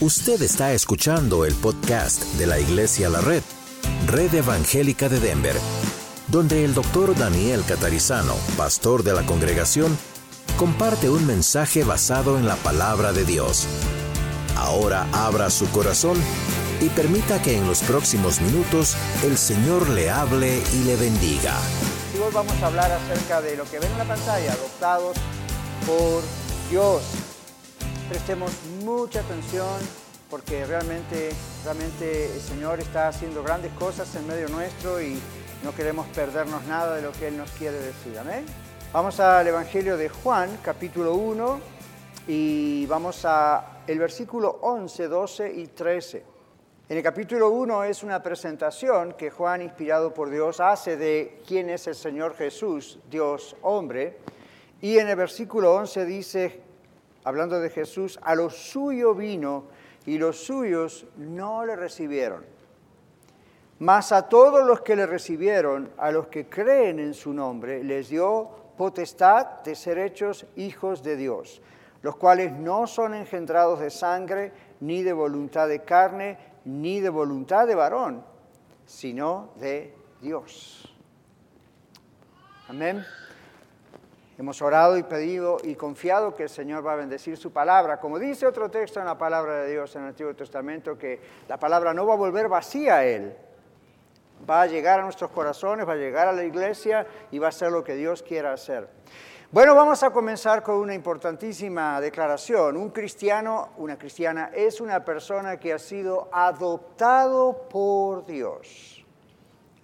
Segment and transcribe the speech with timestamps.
[0.00, 3.44] Usted está escuchando el podcast de la Iglesia La Red,
[4.08, 5.54] Red Evangélica de Denver,
[6.26, 9.96] donde el doctor Daniel Catarizano, pastor de la congregación,
[10.56, 13.68] comparte un mensaje basado en la palabra de Dios.
[14.56, 16.18] Ahora abra su corazón
[16.80, 21.56] y permita que en los próximos minutos el Señor le hable y le bendiga.
[22.14, 25.16] hoy vamos a hablar acerca de lo que ven en la pantalla, adoptados
[25.86, 26.20] por
[26.68, 27.00] Dios
[28.08, 28.50] prestemos
[28.84, 29.80] mucha atención
[30.28, 31.30] porque realmente,
[31.64, 35.18] realmente el Señor está haciendo grandes cosas en medio nuestro y
[35.62, 38.20] no queremos perdernos nada de lo que Él nos quiere decir.
[38.92, 41.60] Vamos al Evangelio de Juan, capítulo 1,
[42.28, 46.24] y vamos a el versículo 11, 12 y 13.
[46.90, 51.70] En el capítulo 1 es una presentación que Juan, inspirado por Dios, hace de quién
[51.70, 54.18] es el Señor Jesús, Dios hombre.
[54.82, 56.63] Y en el versículo 11 dice,
[57.24, 59.64] hablando de Jesús, a lo suyo vino
[60.06, 62.44] y los suyos no le recibieron.
[63.80, 68.08] Mas a todos los que le recibieron, a los que creen en su nombre, les
[68.08, 71.60] dio potestad de ser hechos hijos de Dios,
[72.02, 77.66] los cuales no son engendrados de sangre, ni de voluntad de carne, ni de voluntad
[77.66, 78.24] de varón,
[78.86, 80.94] sino de Dios.
[82.68, 83.04] Amén.
[84.36, 88.00] Hemos orado y pedido y confiado que el Señor va a bendecir su palabra.
[88.00, 91.56] Como dice otro texto en la palabra de Dios en el Antiguo Testamento, que la
[91.56, 93.36] palabra no va a volver vacía a Él.
[94.48, 97.52] Va a llegar a nuestros corazones, va a llegar a la iglesia y va a
[97.52, 98.88] ser lo que Dios quiera hacer.
[99.52, 102.76] Bueno, vamos a comenzar con una importantísima declaración.
[102.76, 109.04] Un cristiano, una cristiana, es una persona que ha sido adoptado por Dios.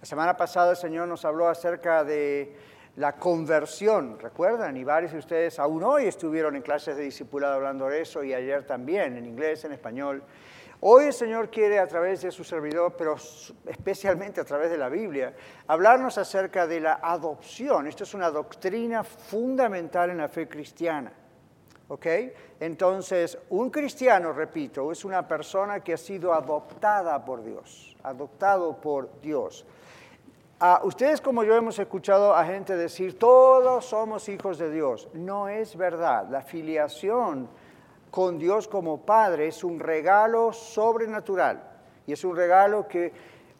[0.01, 2.53] La semana pasada el Señor nos habló acerca de
[2.97, 4.75] la conversión, ¿recuerdan?
[4.75, 8.33] Y varios de ustedes aún hoy estuvieron en clases de discipulado hablando de eso y
[8.33, 10.23] ayer también, en inglés, en español.
[10.81, 13.15] Hoy el Señor quiere a través de su servidor, pero
[13.67, 15.33] especialmente a través de la Biblia,
[15.67, 17.85] hablarnos acerca de la adopción.
[17.87, 21.13] Esto es una doctrina fundamental en la fe cristiana.
[21.87, 22.07] ¿Ok?
[22.59, 29.19] Entonces, un cristiano, repito, es una persona que ha sido adoptada por Dios, adoptado por
[29.21, 29.65] Dios.
[30.83, 35.09] Ustedes como yo hemos escuchado a gente decir, todos somos hijos de Dios.
[35.13, 36.27] No es verdad.
[36.29, 37.49] La filiación
[38.11, 41.63] con Dios como Padre es un regalo sobrenatural.
[42.05, 43.11] Y es un regalo que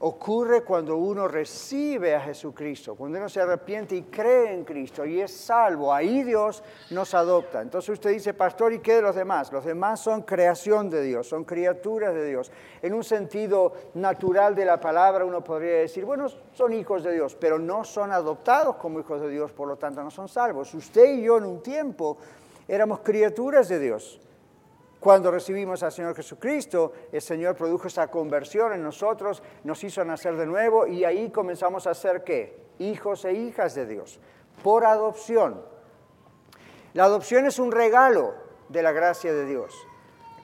[0.02, 5.22] ocurre cuando uno recibe a Jesucristo, cuando uno se arrepiente y cree en Cristo y
[5.22, 7.62] es salvo, ahí Dios nos adopta.
[7.62, 9.52] Entonces usted dice, pastor, ¿y qué de los demás?
[9.52, 12.52] Los demás son creación de Dios, son criaturas de Dios.
[12.82, 17.36] En un sentido natural de la palabra uno podría decir, bueno, son hijos de Dios,
[17.40, 20.74] pero no son adoptados como hijos de Dios, por lo tanto no son salvos.
[20.74, 22.18] Usted y yo en un tiempo
[22.68, 24.20] éramos criaturas de Dios.
[25.02, 30.38] Cuando recibimos al Señor Jesucristo, el Señor produjo esa conversión en nosotros, nos hizo nacer
[30.38, 32.68] de nuevo y ahí comenzamos a ser qué?
[32.78, 34.20] Hijos e hijas de Dios,
[34.64, 35.66] por adopción.
[36.94, 38.36] La adopción es un regalo
[38.70, 39.74] de la gracia de Dios.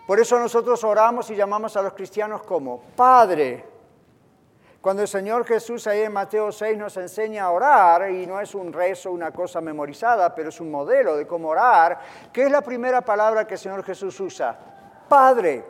[0.08, 3.64] Por eso nosotros oramos y llamamos a los cristianos como Padre,
[4.88, 8.56] cuando el Señor Jesús ahí en Mateo 6 nos enseña a orar, y no es
[8.56, 12.00] un rezo, una cosa memorizada, pero es un modelo de cómo orar,
[12.32, 14.58] ¿qué es la primera palabra que el Señor Jesús usa?
[15.10, 15.62] Padre.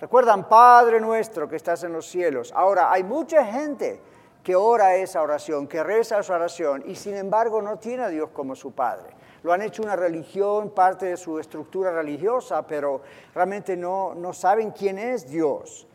[0.00, 2.50] Recuerdan, Padre nuestro que estás en los cielos.
[2.56, 4.00] Ahora, hay mucha gente
[4.42, 8.30] que ora esa oración, que reza esa oración, y sin embargo no tiene a Dios
[8.30, 9.10] como su Padre.
[9.42, 13.02] Lo han hecho una religión, parte de su estructura religiosa, pero
[13.34, 15.86] realmente no, no saben quién es Dios.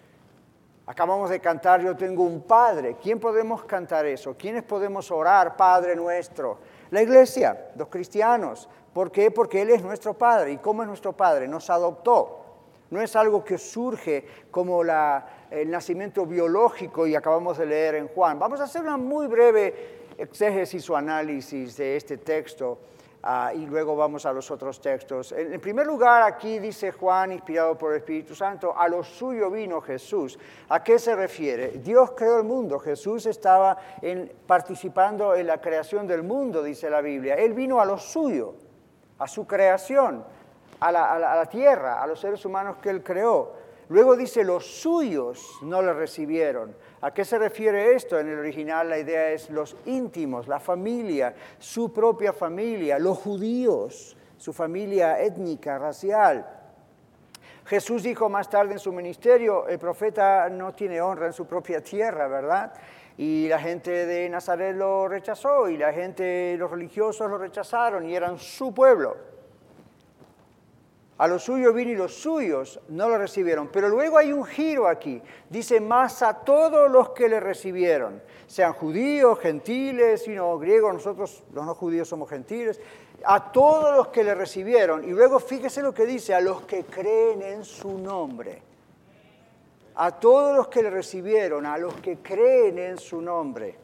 [0.89, 2.95] Acabamos de cantar Yo tengo un Padre.
[3.01, 4.35] ¿Quién podemos cantar eso?
[4.37, 6.59] ¿Quiénes podemos orar Padre nuestro?
[6.91, 8.69] La iglesia, los cristianos.
[8.93, 9.29] ¿Por qué?
[9.29, 10.53] Porque Él es nuestro Padre.
[10.53, 11.45] ¿Y cómo es nuestro Padre?
[11.45, 12.39] Nos adoptó.
[12.89, 18.39] No es algo que surge como el nacimiento biológico y acabamos de leer en Juan.
[18.39, 22.79] Vamos a hacer una muy breve exégesis o análisis de este texto
[23.29, 25.33] Ah, y luego vamos a los otros textos.
[25.33, 29.81] En, primer lugar, aquí dice Juan, inspirado por el Espíritu Santo, a lo suyo vino
[29.81, 30.39] Jesús.
[30.69, 31.71] ¿A qué se refiere?
[31.79, 33.77] Dios creó el mundo, Jesús estaba
[34.45, 37.35] participando en la creación del mundo, dice la Biblia.
[37.35, 38.53] Él vino a lo suyo,
[39.19, 40.23] a su creación,
[40.79, 43.51] a la tierra, a los seres humanos que él creó.
[43.89, 46.73] Luego dice, los suyos no le recibieron.
[47.01, 48.19] ¿A qué se refiere esto?
[48.19, 54.17] En el original la idea es los íntimos, la familia, su propia familia, los judíos,
[54.37, 56.45] su familia étnica, racial.
[57.65, 61.81] Jesús dijo más tarde en su ministerio, el profeta no tiene honra en su propia
[61.81, 62.73] tierra, ¿verdad?
[63.17, 68.15] Y la gente de Nazaret lo rechazó y la gente, los religiosos lo rechazaron y
[68.15, 69.36] eran su pueblo.
[71.19, 73.69] A los suyos vino y los suyos no lo recibieron.
[73.69, 75.21] Pero luego hay un giro aquí.
[75.49, 81.65] Dice, más a todos los que le recibieron, sean judíos, gentiles, no griegos, nosotros los
[81.65, 82.79] no judíos somos gentiles,
[83.25, 85.03] a todos los que le recibieron.
[85.03, 88.61] Y luego fíjese lo que dice, a los que creen en su nombre.
[89.95, 93.75] A todos los que le recibieron, a los que creen en su nombre.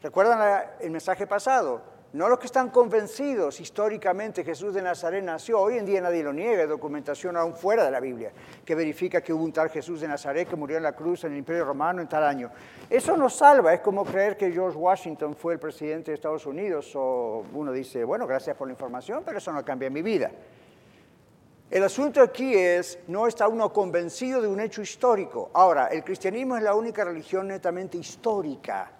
[0.00, 1.82] ¿Recuerdan el mensaje pasado?
[2.12, 5.60] No los que están convencidos históricamente Jesús de Nazaret nació.
[5.60, 8.32] Hoy en día nadie lo niega, hay documentación aún fuera de la Biblia
[8.64, 11.32] que verifica que hubo un tal Jesús de Nazaret que murió en la cruz en
[11.32, 12.50] el Imperio Romano en tal año.
[12.88, 16.90] Eso nos salva, es como creer que George Washington fue el presidente de Estados Unidos
[16.96, 20.32] o uno dice, bueno, gracias por la información, pero eso no cambia mi vida.
[21.70, 25.52] El asunto aquí es, no está uno convencido de un hecho histórico.
[25.54, 28.96] Ahora, el cristianismo es la única religión netamente histórica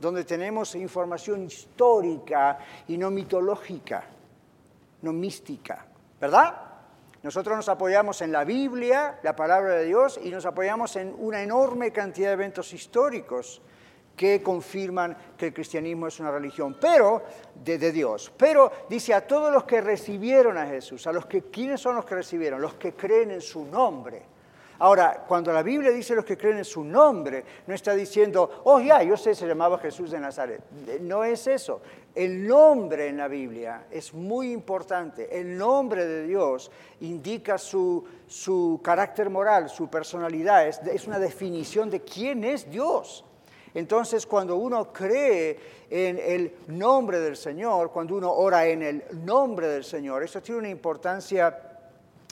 [0.00, 4.04] donde tenemos información histórica y no mitológica,
[5.02, 5.86] no mística,
[6.20, 6.68] ¿verdad?
[7.22, 11.42] Nosotros nos apoyamos en la Biblia, la palabra de Dios, y nos apoyamos en una
[11.42, 13.60] enorme cantidad de eventos históricos
[14.16, 17.22] que confirman que el cristianismo es una religión, pero
[17.54, 18.32] de, Dios.
[18.36, 22.04] Pero dice a todos los que recibieron a Jesús, a los que, ¿quiénes son los
[22.04, 22.60] que recibieron?
[22.60, 24.22] Los que creen en su nombre.
[24.80, 28.80] Ahora, cuando la Biblia dice los que creen en su nombre, no está diciendo, oh
[28.80, 30.62] ya, yo sé, se llamaba Jesús de Nazaret.
[31.00, 31.80] No es eso.
[32.14, 35.36] El nombre en la Biblia es muy importante.
[35.38, 36.70] El nombre de Dios
[37.00, 40.68] indica su, su carácter moral, su personalidad.
[40.68, 43.24] Es, es una definición de quién es Dios.
[43.74, 45.58] Entonces, cuando uno cree
[45.90, 50.60] en el nombre del Señor, cuando uno ora en el nombre del Señor, eso tiene
[50.60, 51.80] una importancia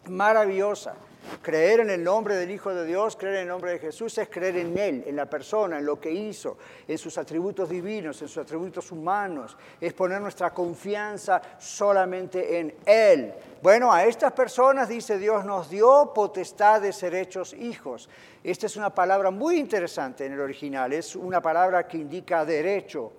[0.09, 0.95] maravillosa.
[1.43, 4.29] Creer en el nombre del Hijo de Dios, creer en el nombre de Jesús, es
[4.29, 6.57] creer en Él, en la persona, en lo que hizo,
[6.87, 9.57] en sus atributos divinos, en sus atributos humanos.
[9.81, 13.35] Es poner nuestra confianza solamente en Él.
[13.63, 18.09] Bueno, a estas personas, dice Dios, nos dio potestad de ser hechos hijos.
[18.43, 20.93] Esta es una palabra muy interesante en el original.
[20.93, 23.13] Es una palabra que indica derecho,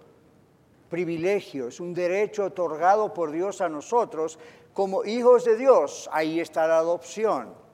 [0.89, 1.68] privilegio.
[1.68, 4.39] Es un derecho otorgado por Dios a nosotros
[4.74, 6.09] como hijos de Dios.
[6.12, 7.67] Ahí está la adopción.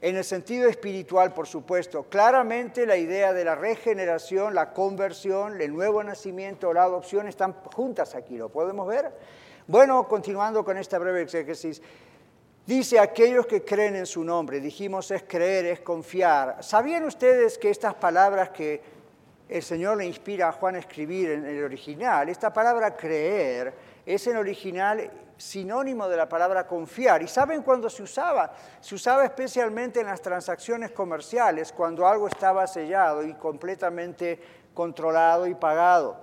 [0.00, 5.72] En el sentido espiritual, por supuesto, claramente la idea de la regeneración, la conversión, el
[5.72, 9.12] nuevo nacimiento, la adopción están juntas aquí, ¿lo podemos ver?
[9.68, 11.80] Bueno, continuando con esta breve exégesis,
[12.66, 16.56] dice aquellos que creen en su nombre, dijimos es creer, es confiar.
[16.64, 18.80] ¿Sabían ustedes que estas palabras que
[19.48, 23.72] el Señor le inspira a Juan a escribir en el original, esta palabra creer
[24.04, 25.10] es en original
[25.42, 27.22] sinónimo de la palabra confiar.
[27.22, 28.52] ¿Y saben cuándo se usaba?
[28.80, 34.40] Se usaba especialmente en las transacciones comerciales, cuando algo estaba sellado y completamente
[34.72, 36.16] controlado y pagado.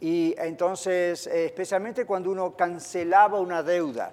[0.00, 4.12] Y entonces, eh, especialmente cuando uno cancelaba una deuda.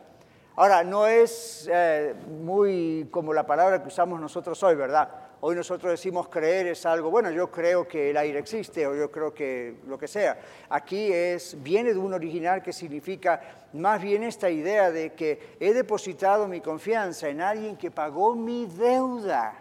[0.58, 2.14] Ahora, no es eh,
[2.44, 5.10] muy como la palabra que usamos nosotros hoy, ¿verdad?
[5.44, 9.10] Hoy nosotros decimos creer es algo, bueno, yo creo que el aire existe o yo
[9.10, 10.40] creo que lo que sea.
[10.70, 13.42] Aquí es, viene de un original que significa
[13.74, 18.68] más bien esta idea de que he depositado mi confianza en alguien que pagó mi
[18.68, 19.56] deuda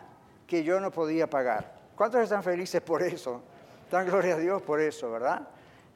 [0.47, 1.73] que yo no podía pagar.
[1.97, 3.41] ¿Cuántos están felices por eso?
[3.91, 5.49] Dan gloria a Dios por eso, ¿verdad?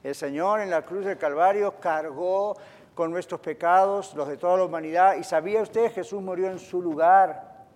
[0.02, 2.56] El Señor en la cruz del Calvario cargó
[2.94, 6.80] con nuestros pecados, los de toda la humanidad, y sabía usted, Jesús murió en su
[6.80, 7.66] lugar,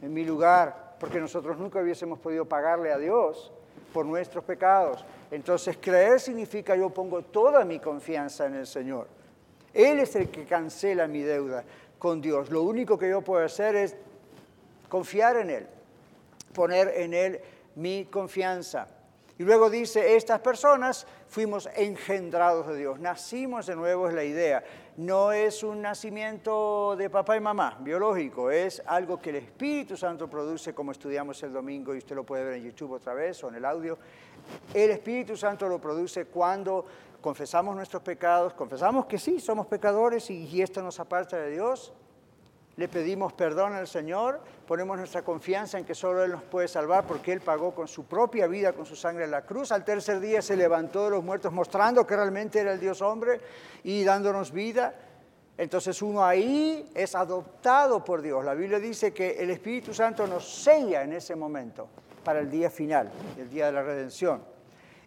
[0.00, 3.50] en mi lugar porque nosotros nunca hubiésemos podido pagarle a Dios
[3.92, 5.04] por nuestros pecados.
[5.32, 9.08] Entonces creer significa yo pongo toda mi confianza en el Señor.
[9.74, 11.64] Él es el que cancela mi deuda
[11.98, 12.50] con Dios.
[12.50, 13.96] Lo único que yo puedo hacer es
[14.88, 15.66] confiar en Él,
[16.54, 17.40] poner en Él
[17.74, 18.86] mi confianza.
[19.40, 24.62] Y luego dice, estas personas fuimos engendrados de Dios, nacimos de nuevo es la idea.
[24.98, 30.28] No es un nacimiento de papá y mamá biológico, es algo que el Espíritu Santo
[30.28, 33.48] produce como estudiamos el domingo y usted lo puede ver en YouTube otra vez o
[33.48, 33.96] en el audio.
[34.74, 36.84] El Espíritu Santo lo produce cuando
[37.22, 41.94] confesamos nuestros pecados, confesamos que sí, somos pecadores y, y esto nos aparta de Dios
[42.76, 47.06] le pedimos perdón al Señor, ponemos nuestra confianza en que solo Él nos puede salvar
[47.06, 49.72] porque Él pagó con su propia vida, con su sangre en la cruz.
[49.72, 53.40] Al tercer día se levantó de los muertos mostrando que realmente era el Dios hombre
[53.84, 54.94] y dándonos vida.
[55.58, 58.42] Entonces uno ahí es adoptado por Dios.
[58.42, 61.88] La Biblia dice que el Espíritu Santo nos sella en ese momento
[62.24, 64.42] para el día final, el día de la redención.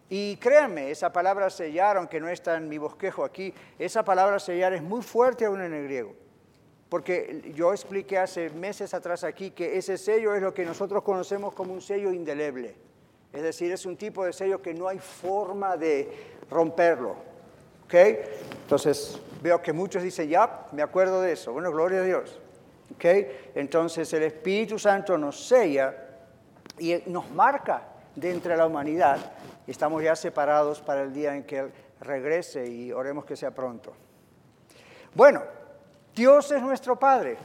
[0.08, 4.72] Y créanme, esa palabra sellar, aunque no está en mi bosquejo aquí, esa palabra sellar
[4.72, 6.25] es muy fuerte aún en el griego.
[6.88, 11.52] Porque yo expliqué hace meses atrás aquí que ese sello es lo que nosotros conocemos
[11.54, 12.74] como un sello indeleble.
[13.32, 17.16] Es decir, es un tipo de sello que no hay forma de romperlo.
[17.84, 17.94] ¿Ok?
[18.62, 21.52] Entonces, veo que muchos dicen, ya, me acuerdo de eso.
[21.52, 22.38] Bueno, gloria a Dios.
[22.94, 23.50] ¿Okay?
[23.54, 25.94] Entonces el Espíritu Santo nos sella
[26.78, 27.82] y nos marca
[28.14, 29.18] de entre la humanidad.
[29.66, 33.92] Estamos ya separados para el día en que Él regrese y oremos que sea pronto.
[35.14, 35.42] Bueno,
[36.16, 37.36] Dios es nuestro Padre,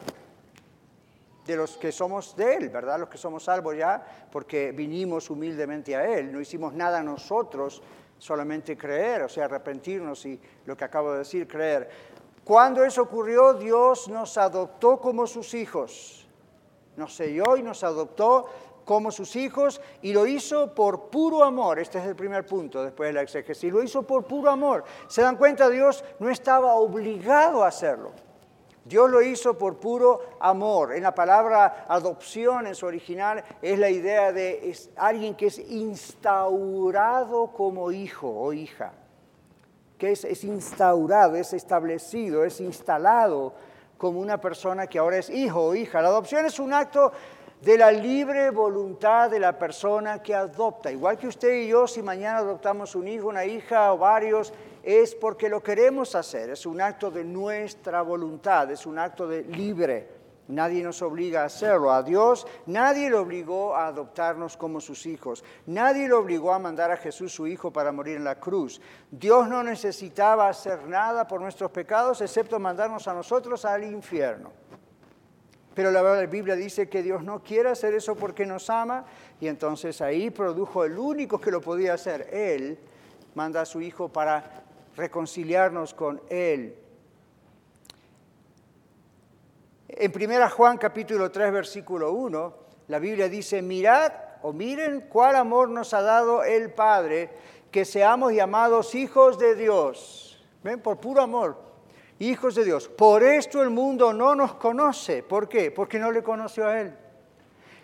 [1.46, 2.98] de los que somos de Él, ¿verdad?
[3.01, 4.01] Los que somos salvos ya,
[4.32, 7.84] porque vinimos humildemente a Él, no hicimos nada nosotros,
[8.18, 11.90] solamente creer, o sea, arrepentirnos y lo que acabo de decir, creer.
[12.46, 16.25] Cuando eso ocurrió, Dios nos adoptó como sus hijos,
[16.96, 18.46] nos selló y nos adoptó
[18.86, 21.78] como sus hijos y lo hizo por puro amor.
[21.78, 23.72] Este es el primer punto después de la exégesis.
[23.72, 24.86] Lo hizo por puro amor.
[25.10, 25.70] ¿Se dan cuenta?
[25.70, 28.13] Dios no estaba obligado a hacerlo.
[28.84, 30.94] Dios lo hizo por puro amor.
[30.94, 37.48] En la palabra adopción, en su original, es la idea de alguien que es instaurado
[37.48, 38.94] como hijo o hija.
[40.00, 43.54] Que es, instaurado, es establecido, es instalado
[44.00, 46.02] como una persona que ahora es hijo o hija.
[46.02, 47.12] La adopción es un acto
[47.62, 50.92] de la libre voluntad de la persona que adopta.
[50.92, 54.52] Igual que usted y yo, si mañana adoptamos un hijo, una hija o varios,
[54.84, 59.44] es porque lo queremos hacer, es un acto de nuestra voluntad, es un acto de
[59.44, 60.22] libre.
[60.48, 61.92] Nadie nos obliga a hacerlo.
[61.92, 65.44] A Dios nadie lo obligó a adoptarnos como sus hijos.
[65.66, 68.82] Nadie lo obligó a mandar a Jesús su Hijo para morir en la cruz.
[69.10, 74.52] Dios no necesitaba hacer nada por nuestros pecados excepto mandarnos a nosotros al infierno.
[75.74, 79.06] Pero la Biblia dice que Dios no quiere hacer eso porque nos ama
[79.40, 82.28] y entonces ahí produjo el único que lo podía hacer.
[82.30, 82.78] Él
[83.36, 84.64] manda a su Hijo para
[84.96, 86.76] reconciliarnos con Él.
[89.88, 92.56] En 1 Juan capítulo 3 versículo 1,
[92.88, 97.30] la Biblia dice, mirad o miren cuál amor nos ha dado el Padre,
[97.70, 100.44] que seamos llamados hijos de Dios.
[100.64, 100.80] ¿Ven?
[100.80, 101.72] Por puro amor
[102.22, 102.88] hijos de Dios.
[102.88, 105.24] Por esto el mundo no nos conoce.
[105.24, 105.72] ¿Por qué?
[105.72, 106.94] Porque no le conoció a Él.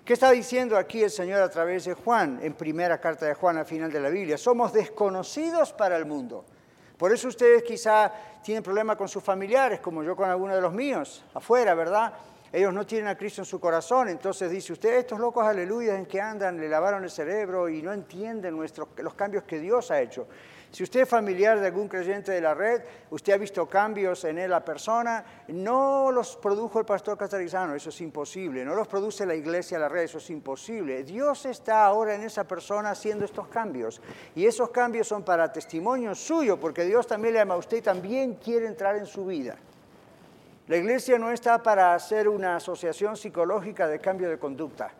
[0.06, 3.58] ¿Qué está diciendo aquí el Señor a través de Juan, en primera carta de Juan
[3.58, 4.38] al final de la Biblia?
[4.38, 6.46] Somos desconocidos para el mundo.
[6.98, 8.12] Por eso ustedes quizá
[8.44, 12.13] tienen problemas con sus familiares, como yo con algunos de los míos, afuera, ¿verdad?
[12.51, 16.06] Ellos no tienen a Cristo en su corazón, entonces dice usted, estos locos aleluya en
[16.06, 20.27] que andan, le lavaron el cerebro y no entienden los cambios que Dios ha hecho.
[20.71, 24.50] Si usted es familiar de algún creyente de la red, usted ha visto cambios en
[24.50, 29.33] la persona, no los produjo el pastor catarizano, eso es imposible, no los produce la
[29.33, 31.03] iglesia, la red, eso es imposible.
[31.03, 34.01] Dios está ahora en esa persona haciendo estos cambios
[34.36, 37.81] y esos cambios son para testimonio suyo, porque Dios también le ama a usted y
[37.81, 39.55] también quiere entrar en su vida.
[40.67, 44.91] La iglesia no está para hacer una asociación psicológica de cambio de conducta.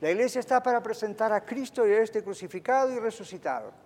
[0.00, 3.83] La iglesia está para presentar a Cristo y a este crucificado y resucitado.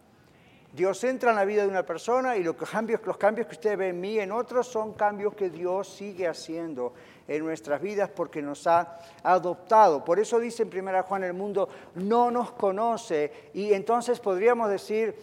[0.72, 4.00] Dios entra en la vida de una persona y los cambios, que usted ve en
[4.00, 6.92] mí en otros son cambios que Dios sigue haciendo
[7.26, 10.04] en nuestras vidas porque nos ha adoptado.
[10.04, 15.16] Por eso dice en 1 Juan, el mundo no nos conoce y entonces podríamos decir,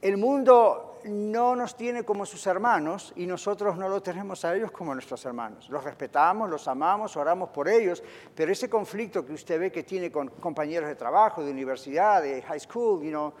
[0.00, 4.70] el mundo no nos tiene como sus hermanos y nosotros no lo tenemos a ellos
[4.70, 5.68] como nuestros hermanos.
[5.68, 8.02] Los respetamos, los amamos, oramos por ellos,
[8.34, 12.40] pero ese conflicto que usted ve que tiene con compañeros de trabajo, de universidad, de
[12.42, 13.32] high school, you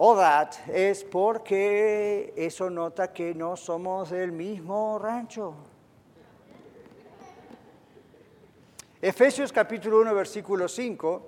[0.00, 5.54] All that es porque eso nota que no somos del mismo rancho.
[9.02, 11.22] Efesios capítulo 1, versículo 5,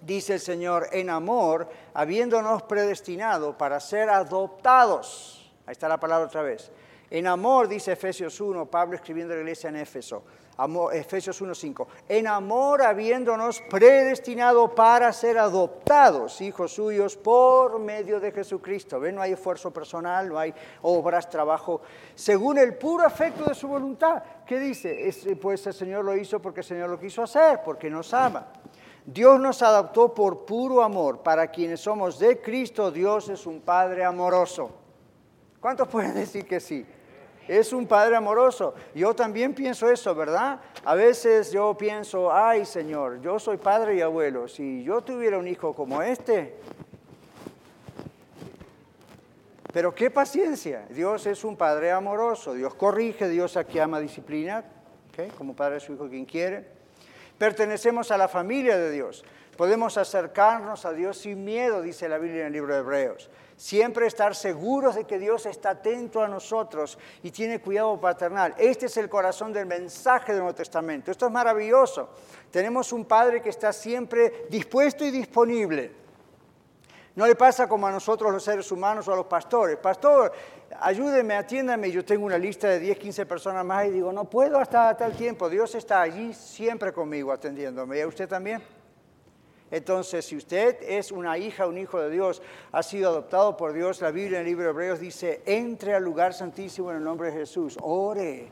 [0.00, 5.52] dice el Señor, en amor, habiéndonos predestinado para ser adoptados.
[5.64, 6.72] Ahí está la palabra otra vez.
[7.10, 10.24] En amor, dice Efesios 1, Pablo escribiendo a la iglesia en Éfeso,
[10.92, 19.00] Efesios 1.5, en amor habiéndonos predestinado para ser adoptados hijos suyos por medio de Jesucristo.
[19.00, 19.16] ¿Ven?
[19.16, 21.80] No hay esfuerzo personal, no hay obras, trabajo,
[22.14, 24.22] según el puro afecto de su voluntad.
[24.46, 25.12] ¿Qué dice?
[25.40, 28.46] pues el Señor lo hizo porque el Señor lo quiso hacer, porque nos ama.
[29.04, 31.22] Dios nos adoptó por puro amor.
[31.22, 34.70] Para quienes somos de Cristo, Dios es un Padre amoroso.
[35.60, 36.86] ¿Cuántos pueden decir que sí?
[37.48, 38.74] Es un Padre amoroso.
[38.94, 40.60] Yo también pienso eso, ¿verdad?
[40.84, 44.48] A veces yo pienso, ay Señor, yo soy padre y abuelo.
[44.48, 46.54] Si yo tuviera un hijo como este,
[49.74, 50.86] pero qué paciencia.
[50.88, 52.54] Dios es un Padre amoroso.
[52.54, 54.64] Dios corrige, Dios aquí ama disciplina,
[55.36, 56.83] como Padre de su Hijo quien quiere.
[57.38, 59.24] Pertenecemos a la familia de Dios.
[59.56, 63.30] Podemos acercarnos a Dios sin miedo, dice la Biblia en el libro de Hebreos.
[63.56, 68.54] Siempre estar seguros de que Dios está atento a nosotros y tiene cuidado paternal.
[68.58, 71.12] Este es el corazón del mensaje del Nuevo Testamento.
[71.12, 72.10] Esto es maravilloso.
[72.50, 75.92] Tenemos un Padre que está siempre dispuesto y disponible.
[77.14, 79.76] No le pasa como a nosotros los seres humanos o a los pastores.
[79.76, 80.32] Pastor,
[80.80, 81.90] ayúdeme, atiéndame.
[81.90, 85.12] Yo tengo una lista de 10, 15 personas más y digo, no puedo hasta tal
[85.12, 85.48] tiempo.
[85.48, 87.98] Dios está allí siempre conmigo atendiéndome.
[87.98, 88.62] ¿Y usted también?
[89.70, 94.00] Entonces, si usted es una hija, un hijo de Dios, ha sido adoptado por Dios,
[94.00, 97.30] la Biblia en el libro de Hebreos dice, entre al lugar santísimo en el nombre
[97.30, 98.48] de Jesús, ore.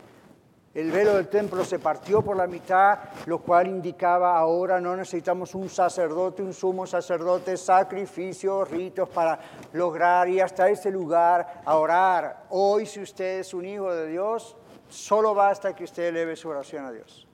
[0.75, 5.55] El velo del templo se partió por la mitad, lo cual indicaba ahora no necesitamos
[5.55, 9.38] un sacerdote, un sumo sacerdote, sacrificios, ritos para
[9.75, 12.47] lograr ir hasta ese lugar a orar.
[12.49, 14.57] Hoy si usted es un hijo de Dios,
[14.88, 17.29] solo basta que usted eleve su oración a Dios.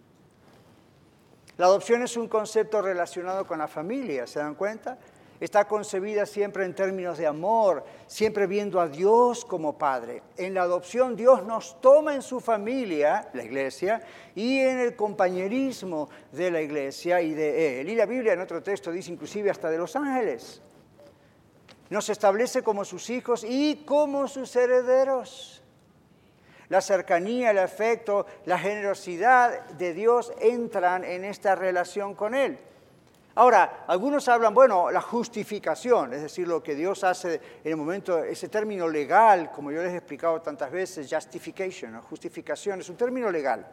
[1.59, 4.99] La adopción es un concepto relacionado con la familia, ¿se dan cuenta?
[5.41, 10.23] Está concebida siempre en términos de amor, siempre viendo a Dios como Padre.
[10.37, 14.03] En la adopción Dios nos toma en su familia, la iglesia,
[14.35, 17.89] y en el compañerismo de la iglesia y de Él.
[17.89, 20.63] Y la Biblia en otro texto dice inclusive hasta de los ángeles.
[21.91, 25.63] Nos establece como sus hijos y como sus herederos.
[26.69, 32.59] La cercanía, el afecto, la generosidad de Dios entran en esta relación con Él.
[33.39, 38.19] Ahora, algunos hablan, bueno, la justificación, es decir, lo que Dios hace en el momento,
[38.19, 43.31] ese término legal, como yo les he explicado tantas veces, justification, justificación, es un término
[43.31, 43.65] legal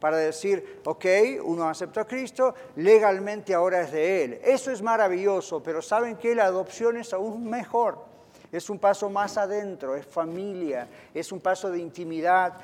[0.00, 1.04] para decir, ok,
[1.44, 4.40] uno aceptó a Cristo, legalmente ahora es de Él.
[4.42, 8.02] Eso es maravilloso, pero saben que la adopción es aún mejor.
[8.50, 12.54] Es un paso más adentro, es familia, es un paso de intimidad,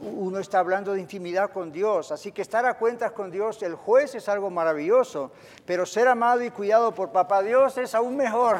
[0.00, 2.12] uno está hablando de intimidad con Dios.
[2.12, 5.32] Así que estar a cuentas con Dios, el juez es algo maravilloso,
[5.64, 8.58] pero ser amado y cuidado por papá Dios es aún mejor.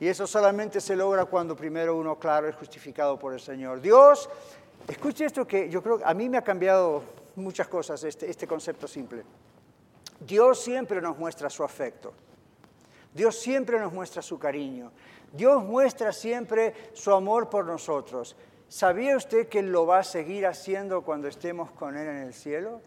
[0.00, 3.80] Y eso solamente se logra cuando primero uno, claro, es justificado por el Señor.
[3.80, 4.28] Dios,
[4.88, 7.02] escuche esto que yo creo a mí me ha cambiado
[7.36, 9.24] muchas cosas este, este concepto simple.
[10.20, 12.12] Dios siempre nos muestra su afecto.
[13.12, 14.90] Dios siempre nos muestra su cariño.
[15.32, 18.36] Dios muestra siempre su amor por nosotros.
[18.68, 22.80] ¿Sabía usted que lo va a seguir haciendo cuando estemos con Él en el cielo?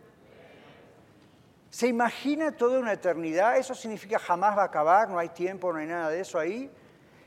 [1.69, 3.57] ¿Se imagina toda una eternidad?
[3.57, 6.71] Eso significa jamás va a acabar, no hay tiempo, no hay nada de eso ahí.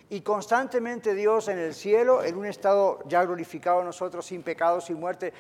[0.09, 4.98] Y constantemente Dios en el cielo, en un estado ya glorificado nosotros, sin pecado, sin
[4.98, 5.33] muerte,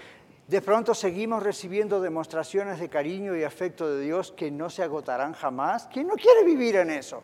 [0.46, 5.32] de pronto seguimos recibiendo demostraciones de cariño y afecto de Dios que no se agotarán
[5.32, 5.88] jamás.
[5.92, 7.22] ¿Quién no quiere vivir en eso?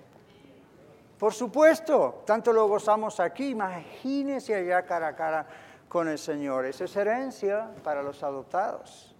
[1.18, 5.46] Por supuesto, tanto lo gozamos aquí, imagínese allá cara a cara
[5.88, 6.66] con el Señor.
[6.66, 9.14] Esa es herencia para los adoptados.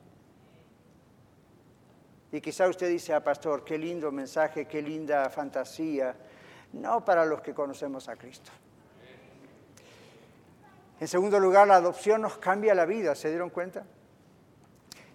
[2.33, 6.14] Y quizá usted dice, ah, pastor, qué lindo mensaje, qué linda fantasía.
[6.72, 8.50] No para los que conocemos a Cristo.
[10.98, 13.85] En segundo lugar, la adopción nos cambia la vida, ¿se dieron cuenta?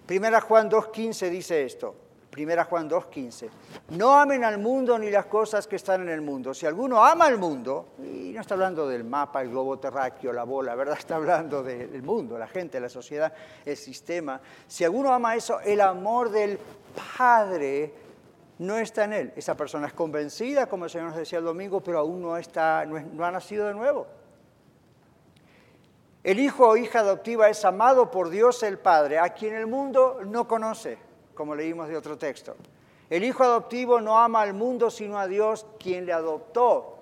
[0.06, 1.96] Primera Juan 2.15 dice esto.
[2.32, 3.50] Primera Juan 2.15.
[3.90, 6.54] No amen al mundo ni las cosas que están en el mundo.
[6.54, 10.46] Si alguno ama al mundo, y no está hablando del mapa, el globo terráqueo, la
[10.46, 10.96] bola, ¿verdad?
[11.02, 13.34] Está hablando del mundo, la gente, la sociedad,
[13.66, 14.40] el sistema.
[14.66, 16.58] Si alguno ama eso, el amor del
[17.18, 17.94] Padre
[18.60, 19.34] no está en él.
[19.36, 22.86] Esa persona es convencida, como el Señor nos decía el domingo, pero aún no, está,
[22.86, 24.08] no ha nacido de nuevo.
[26.24, 30.22] El hijo o hija adoptiva es amado por Dios el Padre, a quien el mundo
[30.24, 31.11] no conoce
[31.42, 32.56] como leímos de otro texto.
[33.10, 37.00] El hijo adoptivo no ama al mundo sino a Dios quien le adoptó.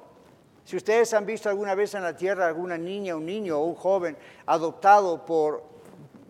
[0.64, 3.76] Si ustedes han visto alguna vez en la tierra alguna niña, un niño o un
[3.76, 5.62] joven adoptado por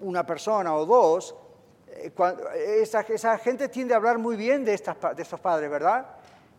[0.01, 1.35] una persona o dos,
[1.87, 6.07] eh, esa, gente tiende a hablar muy bien de, estas, de estos padres, ¿verdad?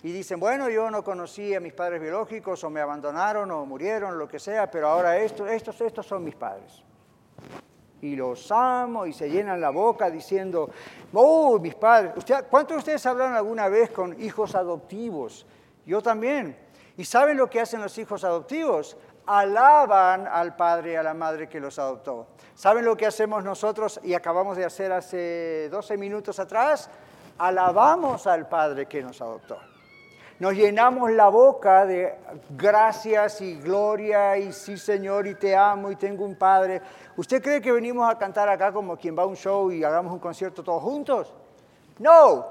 [0.05, 4.17] Y dicen, bueno, yo no conocí a mis padres biológicos o me abandonaron o murieron,
[4.17, 6.85] lo que sea, pero ahora estos, estos, estos son mis padres
[8.03, 10.71] y los amo y se llenan la boca diciendo,
[11.13, 12.13] oh, mis padres.
[12.49, 15.47] ¿Cuántos de ustedes hablaron alguna vez con hijos adoptivos?
[15.85, 16.57] Yo también.
[16.97, 18.97] ¿Y saben lo que hacen los hijos adoptivos?
[19.27, 22.27] Alaban al padre y a la madre que los adoptó.
[22.55, 26.91] ¿Saben lo que hacemos nosotros y acabamos de hacer hace 12 minutos atrás?
[27.39, 29.70] Alabamos al padre que nos adoptó
[30.41, 32.15] nos llenamos la boca de
[32.49, 36.81] gracias y gloria y sí Señor y te amo y tengo un Padre.
[37.17, 40.11] ¿Usted cree que venimos a cantar acá como quien va a un show y hagamos
[40.15, 41.33] un concierto todos juntos?
[41.99, 42.47] No.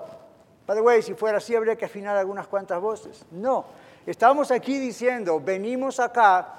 [0.67, 3.25] By the way, si fuera así habría que afinar algunas cuantas voces.
[3.31, 3.65] No.
[4.05, 6.57] Estamos aquí diciendo, venimos acá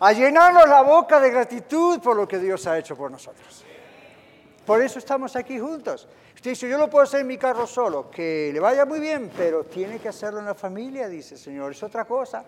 [0.00, 3.64] a llenarnos la boca de gratitud por lo que Dios ha hecho por nosotros.
[4.66, 6.08] Por eso estamos aquí juntos.
[6.34, 9.30] Usted dice, yo lo puedo hacer en mi carro solo, que le vaya muy bien,
[9.36, 12.44] pero tiene que hacerlo en la familia, dice el Señor, es otra cosa.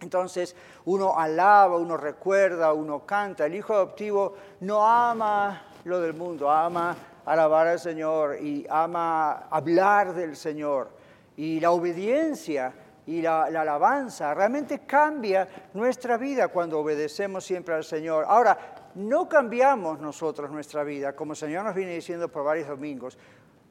[0.00, 3.46] Entonces uno alaba, uno recuerda, uno canta.
[3.46, 10.14] El hijo adoptivo no ama lo del mundo, ama alabar al Señor y ama hablar
[10.14, 10.90] del Señor.
[11.36, 12.72] Y la obediencia
[13.06, 18.24] y la, alabanza realmente cambia nuestra vida cuando obedecemos siempre al Señor.
[18.28, 18.58] Ahora,
[18.94, 23.18] no cambiamos nosotros nuestra vida, como el Señor nos viene diciendo por varios domingos.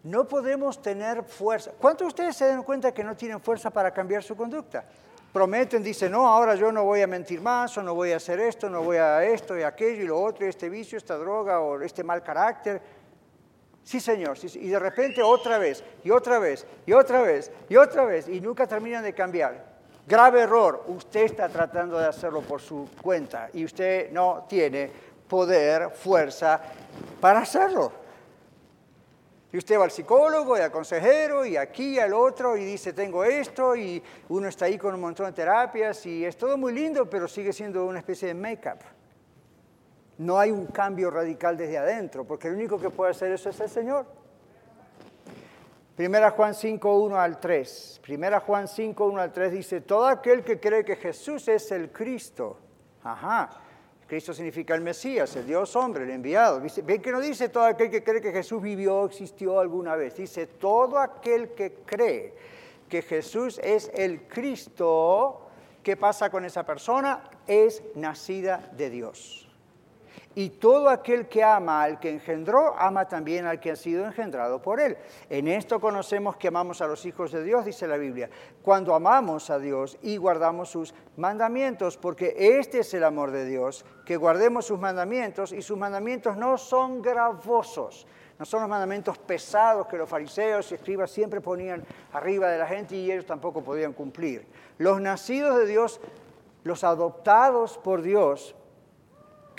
[0.04, 1.72] No podemos tener fuerza.
[1.80, 4.84] ¿Cuántos de ustedes se dan cuenta que no tienen fuerza para cambiar su conducta?
[5.32, 8.40] Prometen, dicen, no, ahora yo no voy a mentir más, o no voy a hacer
[8.40, 11.62] esto, no voy a esto y aquello y lo otro, y este vicio, esta droga
[11.62, 12.82] o este mal carácter.
[13.84, 18.06] Sí, Señor, y de repente otra vez, y otra vez, y otra vez, y otra
[18.06, 19.72] vez, y nunca terminan de cambiar.
[20.08, 24.92] Grave error, usted está tratando de hacerlo por su cuenta y usted no tiene
[25.32, 26.60] poder, fuerza
[27.22, 27.94] para hacerlo.
[29.54, 32.92] Y usted va al psicólogo y al consejero y aquí y al otro y dice,
[32.92, 36.74] tengo esto y uno está ahí con un montón de terapias y es todo muy
[36.74, 38.80] lindo, pero sigue siendo una especie de make-up.
[40.18, 43.60] No hay un cambio radical desde adentro, porque el único que puede hacer eso es
[43.62, 44.06] el Señor.
[45.96, 48.02] Primera Juan 5, 1 al 3.
[48.04, 51.90] Primera Juan 5, 1 al 3 dice, todo aquel que cree que Jesús es el
[51.90, 52.58] Cristo.
[53.04, 53.50] Ajá.
[54.12, 56.62] Cristo significa el Mesías, el Dios hombre, el enviado.
[56.84, 60.18] Ven que no dice todo aquel que cree que Jesús vivió, existió alguna vez.
[60.18, 62.34] Dice todo aquel que cree
[62.90, 65.48] que Jesús es el Cristo.
[65.82, 67.24] ¿Qué pasa con esa persona?
[67.48, 69.51] Es nacida de Dios.
[70.34, 74.62] Y todo aquel que ama al que engendró, ama también al que ha sido engendrado
[74.62, 74.98] por él.
[75.30, 78.30] En esto conocemos que amamos a los hijos de Dios, dice la Biblia,
[78.64, 83.86] cuando amamos a Dios y guardamos sus mandamientos, porque este es el amor de Dios,
[84.06, 88.08] que guardemos sus mandamientos y sus mandamientos no son gravosos.
[88.40, 92.66] No son los mandamientos pesados que los fariseos y escribas siempre ponían arriba de la
[92.66, 94.48] gente y ellos tampoco podían cumplir.
[94.80, 96.02] Los nacidos de Dios,
[96.64, 98.56] los adoptados por Dios,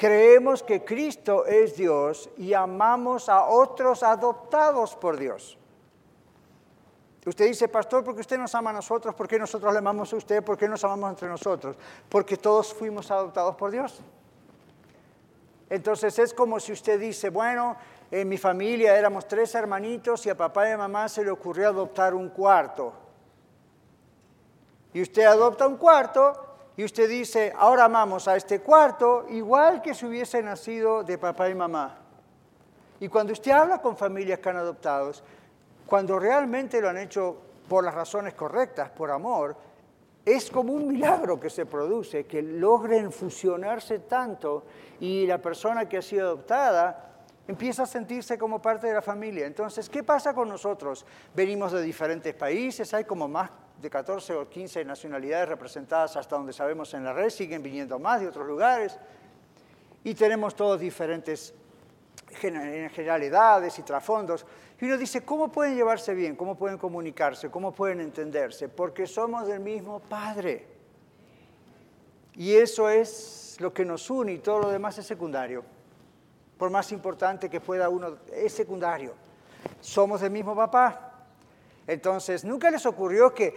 [0.02, 5.56] creemos que Cristo es Dios y amamos a otros adoptados por Dios.
[7.24, 9.14] Usted dice, pastor, ¿por qué usted nos ama a nosotros?
[9.14, 10.42] ¿Por qué nosotros le amamos a usted?
[10.42, 11.76] ¿Por qué nos amamos entre nosotros?
[12.08, 14.00] Porque todos fuimos adoptados por Dios.
[15.70, 17.76] Entonces es como si usted dice, bueno,
[18.10, 21.68] en mi familia éramos tres hermanitos y a papá y a mamá se le ocurrió
[21.68, 22.92] adoptar un cuarto.
[24.94, 29.94] Y usted adopta un cuarto y usted dice, ahora amamos a este cuarto igual que
[29.94, 31.98] si hubiese nacido de papá y mamá.
[33.00, 35.12] Y cuando usted habla con familias que han adoptado,
[35.86, 37.36] cuando realmente lo han hecho
[37.68, 39.56] por las razones correctas, por amor,
[40.24, 44.64] es como un milagro que se produce, que logren fusionarse tanto
[45.00, 47.10] y la persona que ha sido adoptada
[47.48, 49.46] empieza a sentirse como parte de la familia.
[49.46, 51.04] Entonces, ¿qué pasa con nosotros?
[51.34, 53.50] Venimos de diferentes países, hay como más
[53.82, 58.20] de 14 o 15 nacionalidades representadas hasta donde sabemos en la red, siguen viniendo más
[58.20, 58.96] de otros lugares,
[60.04, 61.52] y tenemos todos diferentes
[62.30, 64.46] generalidades y trasfondos.
[64.80, 66.34] Y uno dice, ¿cómo pueden llevarse bien?
[66.34, 67.50] ¿Cómo pueden comunicarse?
[67.50, 68.68] ¿Cómo pueden entenderse?
[68.68, 70.66] Porque somos del mismo Padre.
[72.34, 75.64] Y eso es lo que nos une y todo lo demás es secundario.
[76.56, 79.14] Por más importante que pueda uno, es secundario.
[79.80, 81.11] Somos del mismo papá.
[81.86, 83.54] Entonces, ¿nunca les ocurrió que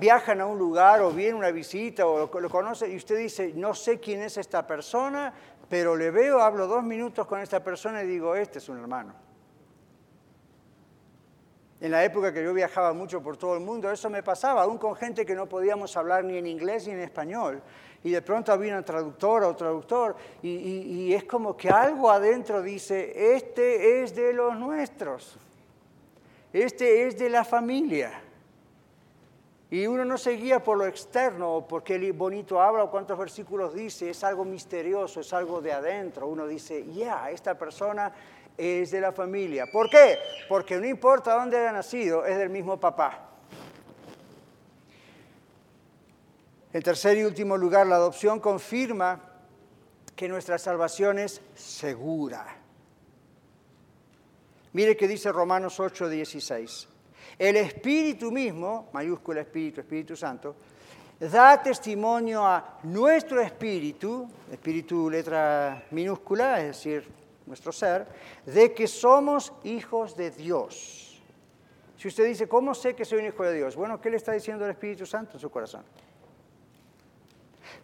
[0.00, 3.74] viajan a un lugar o vienen una visita o lo, conocen y usted dice, no
[3.74, 5.32] sé quién es esta persona,
[5.68, 9.14] pero le veo, hablo dos minutos con esta persona y digo, este es un hermano?
[11.80, 14.76] En la época que yo viajaba mucho por todo el mundo, eso me pasaba, aún
[14.76, 17.62] con gente que no podíamos hablar ni en inglés ni en español.
[18.02, 22.60] Y de pronto había un traductor o traductor y, y es como que algo adentro
[22.60, 25.38] dice, este es de los nuestros.
[26.52, 28.22] Este es de la familia.
[29.70, 34.10] Y uno no se guía por lo externo, porque bonito habla o cuántos versículos dice,
[34.10, 36.26] es algo misterioso, es algo de adentro.
[36.26, 38.12] Uno dice, ya, esta persona
[38.56, 39.66] es de la familia.
[39.72, 40.18] ¿Por qué?
[40.48, 43.28] Porque no importa dónde haya nacido, es del mismo papá.
[46.72, 49.20] En tercer y último lugar, la adopción confirma
[50.16, 52.59] que nuestra salvación es segura.
[54.72, 56.88] Mire que dice Romanos 8, 16.
[57.38, 60.56] El Espíritu mismo, mayúscula Espíritu, Espíritu Santo,
[61.20, 67.08] da testimonio a nuestro espíritu, espíritu letra minúscula, es decir,
[67.44, 68.06] nuestro ser,
[68.46, 71.20] de que somos hijos de Dios.
[71.98, 73.76] Si usted dice, ¿cómo sé que soy un hijo de Dios?
[73.76, 75.84] Bueno, ¿qué le está diciendo el Espíritu Santo en su corazón?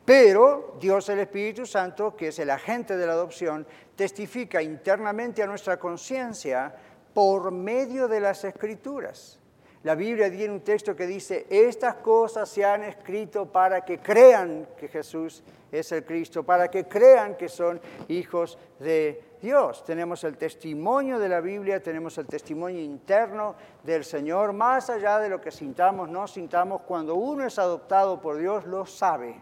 [0.07, 3.66] Pero Dios el Espíritu Santo, que es el agente de la adopción,
[3.97, 6.73] testifica internamente a nuestra conciencia
[7.12, 9.40] por medio de las escrituras.
[9.83, 14.69] La Biblia tiene un texto que dice, estas cosas se han escrito para que crean
[14.77, 15.42] que Jesús
[15.73, 19.85] es el Cristo, para que crean que son hijos de Dios.
[19.85, 25.29] Tenemos el testimonio de la Biblia, tenemos el testimonio interno del Señor, más allá de
[25.29, 29.40] lo que sintamos, no sintamos, cuando uno es adoptado por Dios, lo sabe.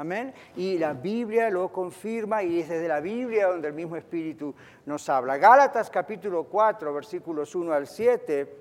[0.00, 0.32] Amén.
[0.56, 4.54] Y la Biblia lo confirma y es desde la Biblia donde el mismo Espíritu
[4.86, 5.36] nos habla.
[5.36, 8.56] Gálatas capítulo 4, versículos 1 al 7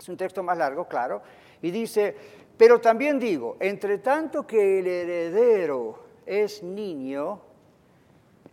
[0.00, 1.20] es un texto más largo, claro.
[1.60, 2.16] Y dice,
[2.56, 7.42] pero también digo, entre tanto que el heredero es niño,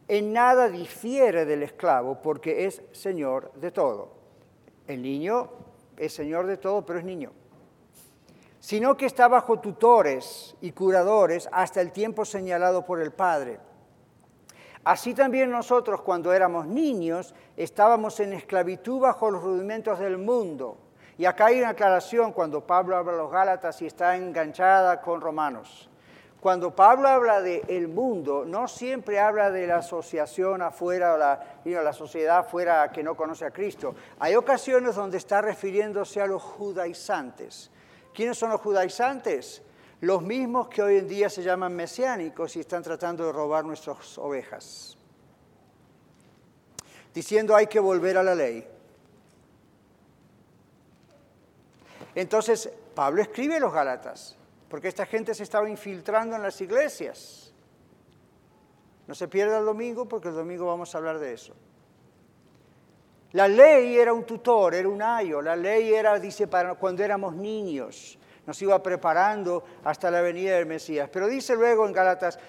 [0.09, 4.09] en nada difiere del esclavo porque es señor de todo.
[4.85, 5.49] El niño
[5.95, 7.31] es señor de todo, pero es niño.
[8.65, 13.59] Sino que está bajo tutores y curadores hasta el tiempo señalado por el Padre.
[14.83, 20.79] Así también nosotros cuando éramos niños estábamos en esclavitud bajo los rudimentos del mundo.
[21.15, 25.21] Y acá hay una aclaración cuando Pablo habla de los Gálatas y está enganchada con
[25.21, 25.87] Romanos.
[26.41, 31.93] Cuando Pablo habla de el mundo, no siempre habla de la asociación afuera, la, la
[31.93, 33.93] sociedad afuera que no conoce a Cristo.
[34.17, 37.69] Hay ocasiones donde está refiriéndose a los judaizantes.
[38.15, 39.61] ¿Quiénes son los judaizantes?
[40.01, 44.17] Los mismos que hoy en día se llaman mesiánicos y están tratando de robar nuestras
[44.17, 44.97] ovejas.
[47.13, 48.65] Diciendo hay que volver a la ley.
[52.15, 54.37] Entonces, Pablo escribe los Gálatas,
[54.69, 57.53] porque esta gente se estaba infiltrando en las iglesias.
[59.07, 61.53] No se pierda el domingo, porque el domingo vamos a hablar de eso.
[63.35, 65.41] La ley era un tutor, era un ayo.
[65.41, 68.17] La ley era, dice, para cuando éramos niños.
[68.45, 71.09] Nos iba preparando hasta la venida del Mesías.
[71.11, 72.39] Pero dice luego en Gálatas,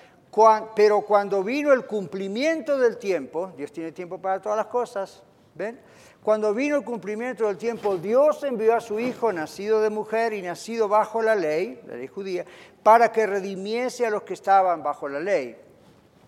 [0.76, 5.24] pero cuando vino el cumplimiento del tiempo, Dios tiene tiempo para todas las cosas,
[5.56, 5.80] ¿ven?
[6.22, 10.42] Cuando vino el cumplimiento del tiempo, Dios envió a su Hijo, nacido de mujer y
[10.42, 12.44] nacido bajo la ley, la ley judía,
[12.84, 15.56] para que redimiese a los que estaban bajo la ley.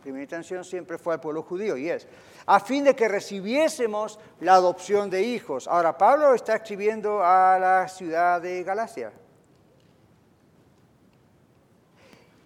[0.01, 2.07] Primera intención siempre fue al pueblo judío y es,
[2.47, 5.67] a fin de que recibiésemos la adopción de hijos.
[5.67, 9.13] Ahora, Pablo está escribiendo a la ciudad de Galacia,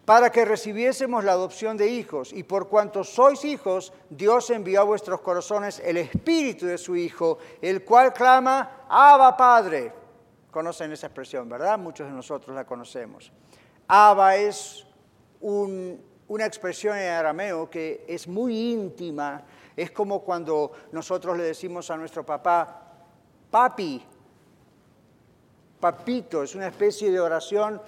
[0.05, 2.33] para que recibiésemos la adopción de hijos.
[2.33, 7.39] Y por cuanto sois hijos, Dios envió a vuestros corazones el espíritu de su Hijo,
[7.61, 9.93] el cual clama, Abba Padre.
[10.51, 11.79] Conocen esa expresión, ¿verdad?
[11.79, 13.33] Muchos de nosotros la conocemos.
[13.87, 14.85] Abba es
[16.33, 19.43] una expresión en arameo que es muy íntima.
[19.77, 22.83] Es como cuando nosotros le decimos a nuestro papá,
[23.51, 24.03] papi,
[25.79, 27.81] papito, es una especie de oración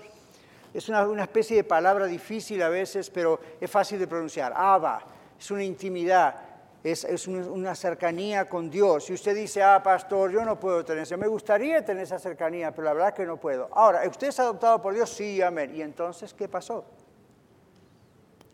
[0.75, 4.53] es una, especie de palabra difícil a veces, pero es fácil de pronunciar.
[4.57, 5.05] Abba,
[5.39, 6.35] es una intimidad,
[6.83, 9.05] es, una cercanía con Dios.
[9.05, 12.73] Si usted dice, ah, pastor, yo no puedo tener eso, me gustaría tener esa cercanía,
[12.73, 13.69] pero la verdad es que no puedo.
[13.71, 15.11] Ahora, ¿usted es adoptado por Dios?
[15.11, 15.77] Sí, amén.
[15.77, 16.85] ¿Y entonces qué pasó?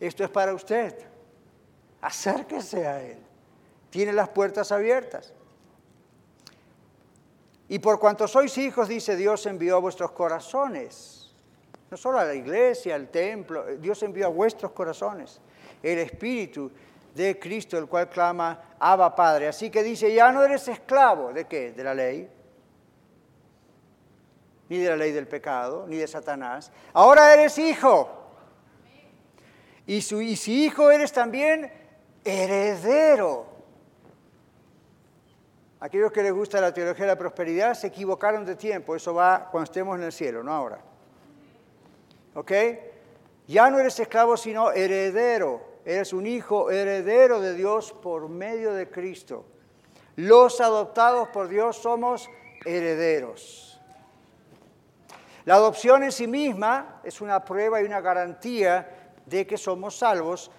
[0.00, 0.94] Esto es para usted.
[2.00, 3.18] Acérquese a Él.
[3.90, 5.32] Tiene las puertas abiertas.
[7.68, 11.20] Y por cuanto sois hijos, dice Dios, envió a vuestros corazones
[11.90, 15.40] no solo a la iglesia, al templo, Dios envió a vuestros corazones
[15.82, 16.70] el Espíritu
[17.14, 19.48] de Cristo, el cual clama, Abba Padre.
[19.48, 21.72] Así que dice, ya no eres esclavo, ¿de qué?
[21.72, 22.30] De la ley,
[24.68, 26.70] ni de la ley del pecado, ni de Satanás.
[26.92, 28.18] Ahora eres hijo.
[29.90, 31.68] Y, y si hijo eres también
[32.24, 33.44] heredero.
[35.81, 38.94] Aquellos que les gusta la teología de la prosperidad se equivocaron de tiempo.
[38.94, 40.79] Eso va cuando estemos en el cielo, no ahora.
[42.35, 42.53] ¿Ok?
[43.48, 45.61] Ya no eres esclavo, sino heredero.
[45.85, 49.44] Eres un hijo heredero de Dios por medio de Cristo.
[50.14, 52.31] Los adoptados por Dios somos
[52.64, 53.81] herederos.
[55.46, 60.50] La adopción en sí misma es una prueba y una garantía de que somos salvos,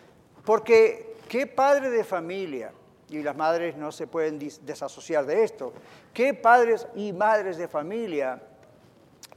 [0.45, 2.73] porque ¿qué padre de familia?
[3.09, 5.73] Y las madres no se pueden desasociar de esto.
[6.13, 8.41] ¿Qué padres y madres de familia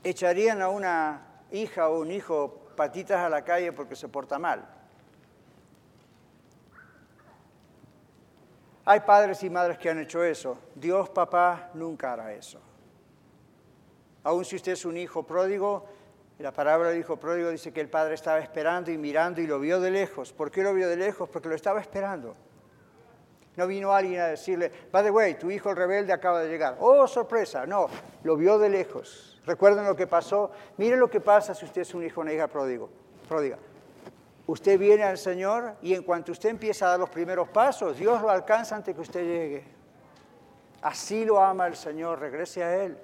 [0.05, 4.69] echarían a una hija o un hijo patitas a la calle porque se porta mal.
[8.85, 10.59] Hay padres y madres que han hecho eso.
[10.75, 12.61] Dios, papá, nunca hará eso.
[14.23, 15.87] Aun si usted es un hijo pródigo,
[16.39, 19.61] la palabra del hijo pródigo dice que el padre estaba esperando y mirando y lo
[19.61, 20.33] vio de lejos.
[20.33, 21.29] ¿Por qué lo vio de lejos?
[21.29, 22.35] Porque lo estaba esperando.
[23.57, 26.77] No vino alguien a decirle, by the way, tu hijo el rebelde acaba de llegar.
[26.81, 27.67] Oh, sorpresa.
[27.67, 27.87] No,
[28.25, 29.41] lo vio de lejos.
[29.47, 30.51] Recuerden lo que pasó.
[30.77, 32.91] Miren lo que pasa si usted es un hijo o una hija pródigo,
[33.29, 33.59] pródiga.
[34.47, 38.21] Usted viene al Señor y en cuanto usted empieza a dar los primeros pasos, Dios
[38.21, 39.65] lo alcanza antes que usted llegue.
[40.83, 42.99] Así lo ama el Señor, regrese a Él.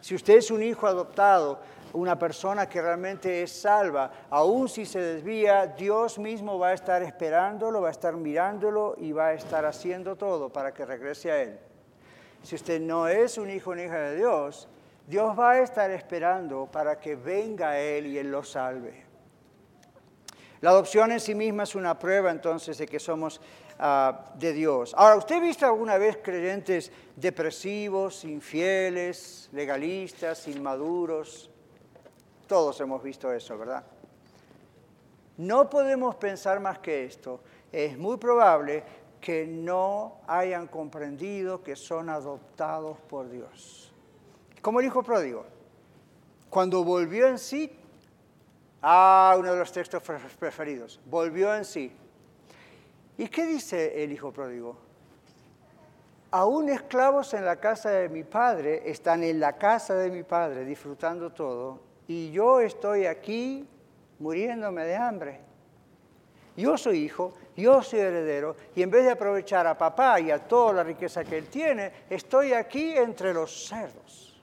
[0.00, 1.60] Si usted es un hijo adoptado,
[1.94, 7.02] una persona que realmente es salva, aun si se desvía, Dios mismo va a estar
[7.02, 11.42] esperándolo, va a estar mirándolo y va a estar haciendo todo para que regrese a
[11.42, 11.58] Él.
[12.42, 14.68] Si usted no es un hijo o hija de Dios,
[15.06, 19.04] Dios va a estar esperando para que venga a Él y Él lo salve.
[20.60, 23.40] La adopción en sí misma es una prueba entonces de que somos
[23.78, 24.94] ah, de Dios.
[24.96, 31.50] Ahora, ¿usted ha visto alguna vez creyentes depresivos, infieles, legalistas, inmaduros?
[32.54, 33.82] Todos hemos visto eso, ¿verdad?
[35.38, 37.40] No podemos pensar más que esto.
[37.72, 38.84] Es muy probable
[39.20, 43.92] que no hayan comprendido que son adoptados por Dios.
[44.62, 45.44] Como el hijo pródigo,
[46.48, 47.76] cuando volvió en sí,
[48.82, 50.00] ah, uno de los textos
[50.38, 51.90] preferidos, volvió en sí.
[53.18, 54.76] ¿Y qué dice el hijo pródigo?
[56.30, 60.64] Aún esclavos en la casa de mi padre están en la casa de mi padre
[60.64, 63.66] disfrutando todo y yo estoy aquí
[64.18, 65.40] muriéndome de hambre.
[66.56, 70.38] Yo soy hijo, yo soy heredero, y en vez de aprovechar a papá y a
[70.38, 74.40] toda la riqueza que él tiene, estoy aquí entre los cerdos.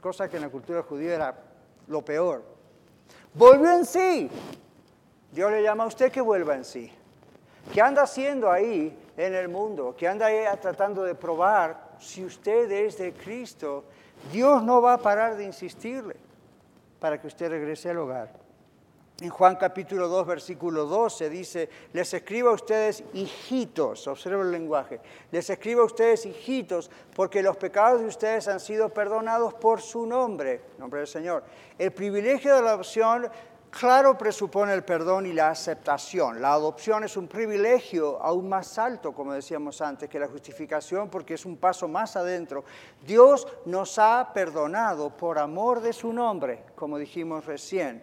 [0.00, 1.34] Cosa que en la cultura judía era
[1.86, 2.42] lo peor.
[3.34, 4.28] Volvió en sí.
[5.30, 6.90] Dios le llama a usted que vuelva en sí.
[7.72, 9.94] ¿Qué anda haciendo ahí en el mundo?
[9.96, 13.84] ¿Qué anda ahí tratando de probar si usted es de Cristo?
[14.32, 16.16] Dios no va a parar de insistirle
[17.00, 18.50] para que usted regrese al hogar.
[19.20, 24.98] En Juan capítulo 2, versículo 12 dice, les escribo a ustedes hijitos, observa el lenguaje,
[25.30, 30.06] les escribo a ustedes hijitos porque los pecados de ustedes han sido perdonados por su
[30.06, 31.44] nombre, nombre del Señor.
[31.78, 33.28] El privilegio de la adopción,
[33.70, 36.40] claro, presupone el perdón y la aceptación.
[36.42, 41.34] La adopción es un privilegio aún más alto, como decíamos antes, que la justificación porque
[41.34, 42.64] es un paso más adentro.
[43.06, 48.02] Dios nos ha perdonado por amor de su nombre, como dijimos recién.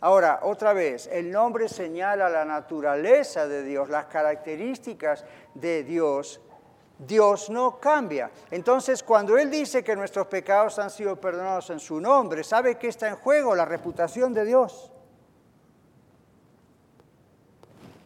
[0.00, 6.40] Ahora, otra vez, el nombre señala la naturaleza de Dios, las características de Dios.
[6.98, 8.30] Dios no cambia.
[8.50, 12.88] Entonces, cuando Él dice que nuestros pecados han sido perdonados en su nombre, ¿sabe qué
[12.88, 13.54] está en juego?
[13.54, 14.92] La reputación de Dios.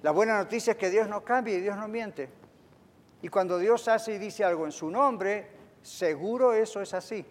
[0.02, 2.28] La buena noticia es que Dios no cambia y Dios no miente.
[3.22, 5.48] Y cuando Dios hace y dice algo en su nombre,
[5.80, 7.24] seguro eso es así.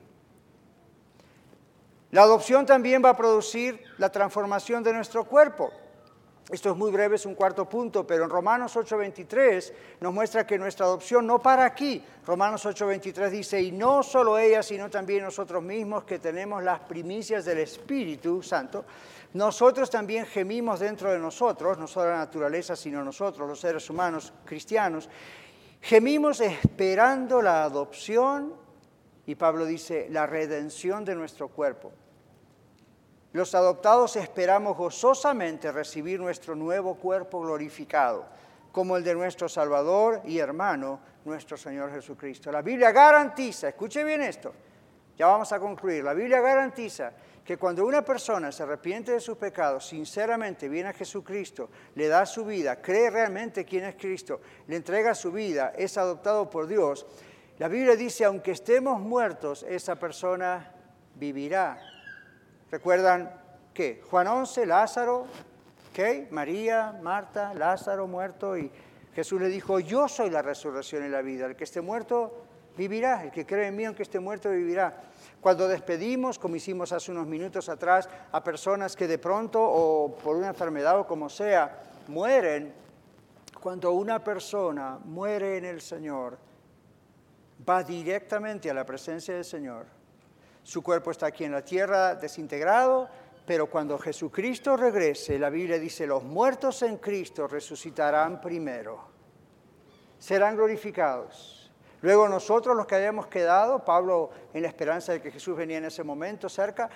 [2.12, 5.72] La adopción también va a producir la transformación de nuestro cuerpo.
[6.50, 10.58] Esto es muy breve, es un cuarto punto, pero en Romanos 8:23 nos muestra que
[10.58, 12.04] nuestra adopción no para aquí.
[12.26, 17.46] Romanos 8:23 dice, y no solo ella, sino también nosotros mismos que tenemos las primicias
[17.46, 18.84] del Espíritu Santo,
[19.34, 24.34] nosotros también gemimos dentro de nosotros, no solo la naturaleza, sino nosotros, los seres humanos
[24.44, 25.08] cristianos,
[25.80, 28.54] gemimos esperando la adopción
[29.26, 31.94] y Pablo dice, la redención de nuestro cuerpo.
[33.34, 38.26] Los adoptados esperamos gozosamente recibir nuestro nuevo cuerpo glorificado,
[38.74, 42.52] como el de nuestro Salvador y hermano, nuestro Señor Jesucristo.
[42.52, 44.54] La Biblia garantiza, escuche bien esto,
[45.18, 47.14] ya vamos a concluir, la Biblia garantiza
[47.46, 52.26] que cuando una persona se arrepiente de sus pecados, sinceramente viene a Jesucristo, le da
[52.26, 57.06] su vida, cree realmente quién es Cristo, le entrega su vida, es adoptado por Dios,
[57.60, 60.74] la Biblia dice, aunque estemos muertos, esa persona
[61.16, 61.80] vivirá.
[62.72, 63.30] ¿Recuerdan
[63.74, 64.02] qué?
[64.10, 65.26] Juan 11, Lázaro,
[65.94, 66.30] ¿qué?
[66.32, 68.72] María, Marta, Lázaro muerto y
[69.14, 71.48] Jesús le dijo, yo soy la resurrección y la vida.
[71.48, 72.46] El que esté muerto
[72.78, 75.02] vivirá, el que cree en mí, aunque esté muerto, vivirá.
[75.42, 80.38] Cuando despedimos, como hicimos hace unos minutos atrás, a personas que de pronto o por
[80.38, 82.74] una enfermedad o como sea, mueren,
[83.62, 86.38] cuando una persona muere en el Señor,
[87.68, 90.01] va directamente a la presencia del Señor
[90.64, 93.10] su cuerpo está aquí en la tierra desintegrado,
[93.46, 99.04] pero cuando Jesucristo regrese, la Biblia dice, los muertos en Cristo resucitarán primero,
[100.20, 101.72] serán glorificados.
[102.02, 105.86] Luego nosotros los que hayamos quedado, Pablo en la esperanza de que Jesús venía en
[105.86, 106.90] ese momento cerca,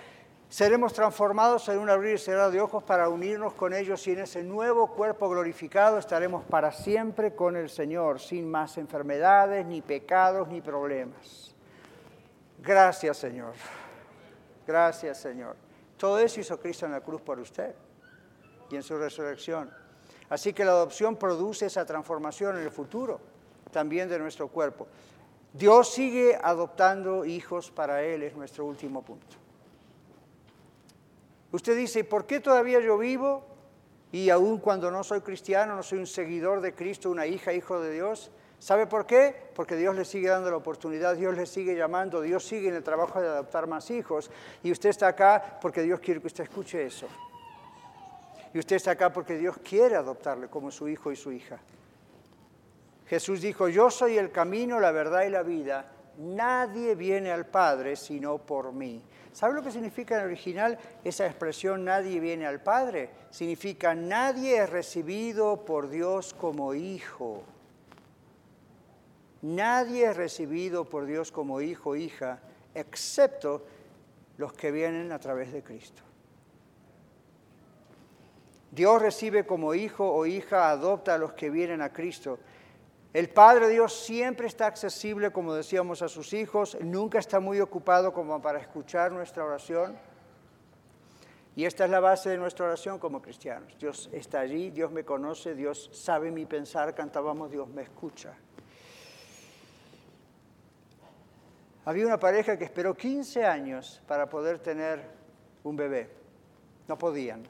[0.48, 4.20] seremos transformados en un abrir y cerrar de ojos para unirnos con ellos y en
[4.20, 10.48] ese nuevo cuerpo glorificado estaremos para siempre con el Señor, sin más enfermedades, ni pecados,
[10.48, 11.55] ni problemas.
[12.66, 13.54] Gracias, Señor.
[14.66, 15.56] Gracias, Señor.
[15.98, 17.76] Todo eso hizo Cristo en la cruz por usted
[18.72, 19.72] y en su resurrección.
[20.30, 23.22] Así que la adopción produce esa transformación en el futuro
[23.72, 24.88] también de nuestro cuerpo.
[25.54, 29.38] Dios sigue adoptando hijos para Él, es nuestro último punto.
[31.52, 33.46] Usted dice, ¿por qué todavía yo vivo
[34.12, 37.80] y aún cuando no soy cristiano, no soy un seguidor de Cristo, una hija, hijo
[37.80, 38.32] de Dios?
[38.60, 39.36] ¿Sabe por qué?
[39.54, 42.84] Porque Dios le sigue dando la oportunidad, Dios le sigue llamando, Dios sigue en el
[42.84, 44.32] trabajo de adoptar más hijos.
[44.64, 47.08] Y usted está acá porque Dios quiere que usted escuche eso.
[48.54, 51.60] Y usted está acá porque Dios quiere adoptarle como su hijo y su hija.
[53.08, 55.92] Jesús dijo, yo soy el camino, la verdad y la vida.
[56.18, 59.04] Nadie viene al Padre sino por mí.
[59.34, 63.10] ¿Sabe lo que significa en original esa expresión nadie viene al Padre?
[63.30, 67.44] Significa nadie es recibido por Dios como hijo.
[69.46, 72.40] Nadie es recibido por Dios como hijo o hija,
[72.74, 73.64] excepto
[74.38, 76.02] los que vienen a través de Cristo.
[78.72, 82.40] Dios recibe como hijo o hija, adopta a los que vienen a Cristo.
[83.14, 88.12] El Padre Dios siempre está accesible, como decíamos, a sus hijos, nunca está muy ocupado
[88.14, 89.96] como para escuchar nuestra oración.
[91.56, 93.78] Y esta es la base de nuestra oración como cristianos.
[93.78, 98.36] Dios está allí, Dios me conoce, Dios sabe mi pensar, cantábamos, Dios me escucha.
[101.86, 105.04] Había una pareja que esperó 15 años para poder tener
[105.64, 106.10] un bebé.
[106.88, 107.44] No podían.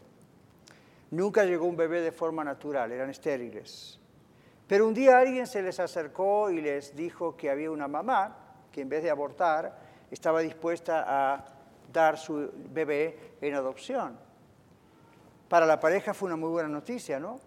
[1.12, 3.98] Nunca llegó un bebé de forma natural, eran estériles.
[4.68, 8.38] Pero un día alguien se les acercó y les dijo que había una mamá
[8.74, 9.78] que en vez de abortar
[10.12, 11.46] estaba dispuesta a
[11.94, 14.18] dar su bebé en adopción.
[15.48, 17.40] Para la pareja fue una muy buena noticia, ¿no?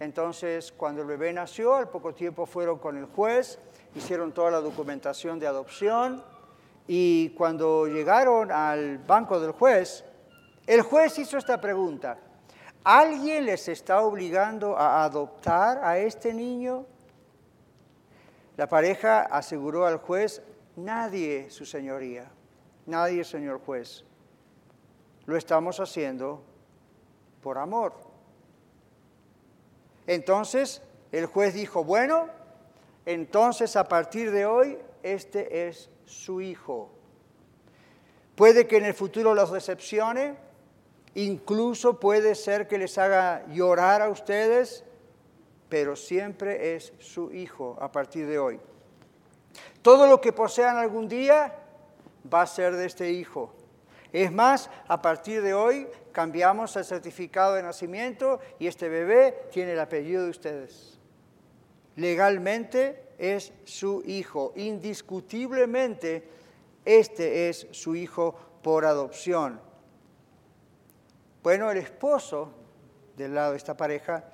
[0.00, 3.60] Entonces, cuando el bebé nació, al poco tiempo fueron con el juez
[3.94, 6.22] hicieron toda la documentación de adopción
[6.86, 10.04] y cuando llegaron al banco del juez,
[10.66, 12.18] el juez hizo esta pregunta,
[12.84, 16.86] ¿alguien les está obligando a adoptar a este niño?
[18.56, 20.42] La pareja aseguró al juez,
[20.76, 22.30] nadie, su señoría,
[22.86, 24.04] nadie, señor juez.
[25.26, 26.42] Lo estamos haciendo
[27.42, 27.94] por amor.
[30.06, 30.82] Entonces
[31.12, 32.28] el juez dijo, bueno,
[33.06, 36.90] entonces a partir de hoy este es su hijo.
[38.34, 40.36] Puede que en el futuro los decepcione,
[41.14, 44.84] incluso puede ser que les haga llorar a ustedes,
[45.68, 48.60] pero siempre es su hijo a partir de hoy.
[49.82, 51.54] Todo lo que posean algún día
[52.32, 53.52] va a ser de este hijo.
[54.12, 59.72] Es más, a partir de hoy cambiamos el certificado de nacimiento y este bebé tiene
[59.72, 60.99] el apellido de ustedes
[62.00, 64.52] legalmente es su hijo.
[64.56, 66.26] Indiscutiblemente,
[66.84, 69.60] este es su hijo por adopción.
[71.42, 72.50] Bueno, el esposo
[73.16, 74.24] del lado de esta pareja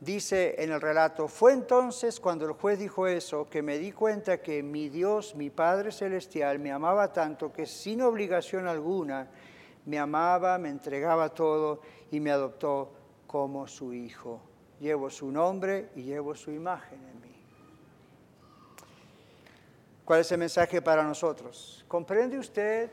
[0.00, 4.42] dice en el relato, fue entonces cuando el juez dijo eso que me di cuenta
[4.42, 9.30] que mi Dios, mi Padre Celestial, me amaba tanto que sin obligación alguna
[9.86, 12.92] me amaba, me entregaba todo y me adoptó
[13.26, 14.40] como su hijo
[14.80, 17.36] llevo su nombre y llevo su imagen en mí.
[20.04, 21.84] ¿Cuál es el mensaje para nosotros?
[21.88, 22.90] ¿Comprende usted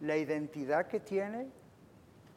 [0.00, 1.46] la identidad que tiene?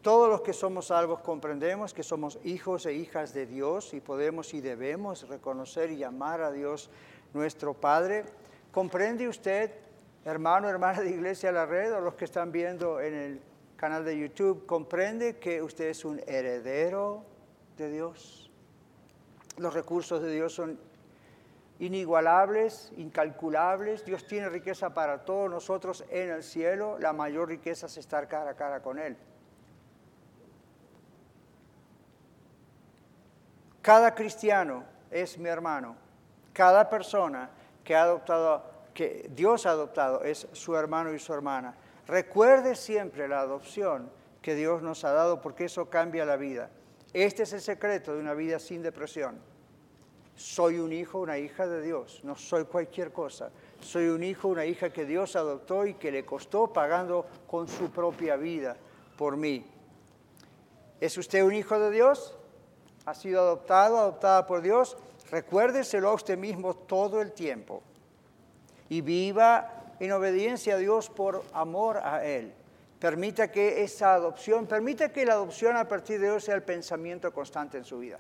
[0.02, 4.54] Todos los que somos salvos comprendemos que somos hijos e hijas de Dios y podemos
[4.54, 6.90] y debemos reconocer y amar a Dios
[7.34, 8.26] nuestro Padre.
[8.72, 9.72] ¿Comprende usted,
[10.24, 13.42] hermano, hermana de Iglesia La Red o los que están viendo en el
[13.76, 17.24] canal de YouTube, comprende que usted es un heredero
[17.78, 18.47] de Dios?
[19.58, 20.80] Los recursos de Dios son
[21.80, 24.06] inigualables, incalculables.
[24.06, 26.98] Dios tiene riqueza para todos nosotros en el cielo.
[27.00, 29.18] La mayor riqueza es estar cara a cara con Él.
[33.82, 35.96] Cada cristiano es mi hermano.
[36.54, 37.50] Cada persona
[37.84, 41.76] que ha adoptado, que Dios ha adoptado, es su hermano y su hermana.
[42.06, 44.10] Recuerde siempre la adopción
[44.42, 46.70] que Dios nos ha dado porque eso cambia la vida.
[47.14, 49.40] Este es el secreto de una vida sin depresión.
[50.36, 53.50] Soy un hijo, una hija de Dios, no soy cualquier cosa.
[53.80, 57.90] Soy un hijo, una hija que Dios adoptó y que le costó pagando con su
[57.90, 58.78] propia vida
[59.18, 59.66] por mí.
[61.00, 62.36] ¿Es usted un hijo de Dios?
[63.06, 64.98] ¿Ha sido adoptado, adoptada por Dios?
[65.32, 67.82] Recuérdeselo a usted mismo todo el tiempo
[68.90, 72.54] y viva en obediencia a Dios por amor a Él.
[73.00, 77.32] Permita que esa adopción, permita que la adopción a partir de hoy sea el pensamiento
[77.32, 78.20] constante en su vida.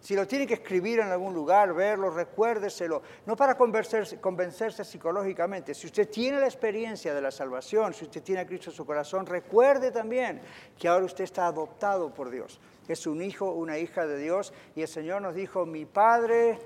[0.00, 5.74] Si lo tiene que escribir en algún lugar, verlo, recuérdeselo, no para convencerse, convencerse, psicológicamente.
[5.74, 8.86] Si usted tiene la experiencia de la salvación, si usted tiene a Cristo en su
[8.86, 10.40] corazón, recuerde también
[10.78, 12.58] que ahora usted está adoptado por Dios.
[12.88, 16.58] Es un hijo, una hija de Dios y el Señor nos dijo, mi Padre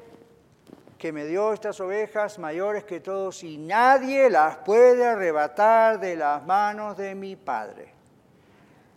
[1.05, 6.43] que me dio estas ovejas mayores que todos y nadie las puede arrebatar de las
[6.47, 7.93] manos de mi Padre.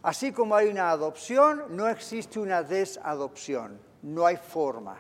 [0.04, 4.96] Así como hay una adopción, no existe una desadopción, no hay forma.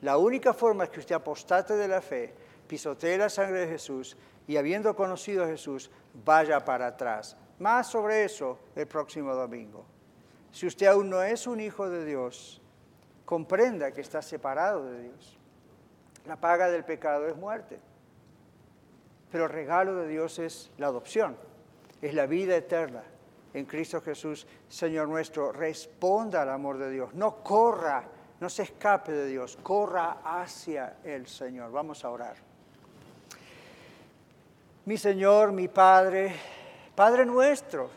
[0.00, 2.34] La única forma es que usted apostate de la fe,
[2.66, 4.16] pisotee la sangre de Jesús
[4.48, 5.92] y habiendo conocido a Jesús,
[6.24, 7.36] vaya para atrás.
[7.60, 9.84] Más sobre eso el próximo domingo.
[10.50, 12.60] Si usted aún no es un hijo de Dios,
[13.24, 15.37] comprenda que está separado de Dios.
[16.28, 17.80] La paga del pecado es muerte.
[19.32, 21.36] Pero el regalo de Dios es la adopción,
[22.02, 23.02] es la vida eterna
[23.54, 25.52] en Cristo Jesús, Señor nuestro.
[25.52, 28.04] Responda al amor de Dios, no corra,
[28.40, 31.72] no se escape de Dios, corra hacia el Señor.
[31.72, 32.36] Vamos a orar.
[34.84, 36.34] Mi Señor, mi Padre,
[36.94, 37.90] Padre nuestro,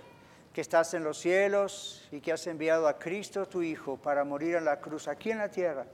[0.54, 4.56] que estás en los cielos y que has enviado a Cristo tu Hijo para morir
[4.56, 5.86] en la cruz aquí en la tierra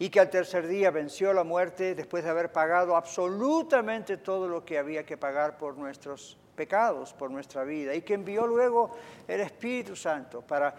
[0.00, 4.64] y que al tercer día venció la muerte después de haber pagado absolutamente todo lo
[4.64, 8.96] que había que pagar por nuestros pecados, por nuestra vida, y que envió luego
[9.28, 10.74] el Espíritu Santo para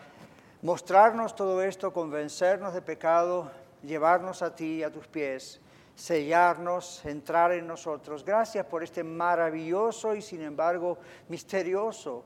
[0.63, 3.51] mostrarnos todo esto, convencernos de pecado,
[3.83, 5.61] llevarnos a ti, a tus pies,
[5.93, 8.25] sellarnos, entrar en nosotros.
[8.25, 10.97] Gracias por este maravilloso y sin embargo
[11.29, 12.25] misterioso